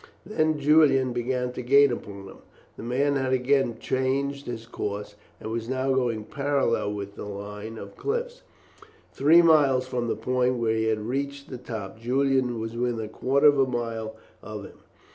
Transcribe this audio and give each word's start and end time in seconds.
Then 0.25 0.57
Julian 0.57 1.13
began 1.13 1.51
to 1.51 1.61
gain 1.61 1.91
upon 1.91 2.27
him. 2.27 2.37
The 2.75 2.81
man 2.81 3.17
had 3.17 3.33
again 3.33 3.77
changed 3.77 4.47
his 4.47 4.65
course, 4.65 5.13
and 5.39 5.51
was 5.51 5.69
now 5.69 5.93
going 5.93 6.23
parallel 6.23 6.93
with 6.93 7.13
the 7.13 7.25
line 7.25 7.77
of 7.77 7.95
cliffs. 7.95 8.41
Three 9.13 9.43
miles 9.43 9.85
from 9.85 10.07
the 10.07 10.15
point 10.15 10.57
where 10.57 10.73
he 10.75 10.85
had 10.85 11.01
reached 11.05 11.51
the 11.51 11.59
top 11.59 11.99
Julian 11.99 12.59
was 12.59 12.75
within 12.75 12.99
a 12.99 13.07
quarter 13.07 13.45
of 13.45 13.59
a 13.59 13.67
mile 13.67 14.15
of 14.41 14.63
him. 14.65 14.79